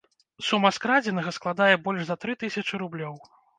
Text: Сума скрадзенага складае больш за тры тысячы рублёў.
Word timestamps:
Сума 0.45 0.71
скрадзенага 0.77 1.35
складае 1.37 1.75
больш 1.85 2.01
за 2.09 2.19
тры 2.25 2.37
тысячы 2.47 2.83
рублёў. 2.87 3.17